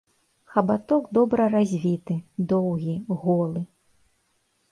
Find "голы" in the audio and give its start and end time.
3.25-3.61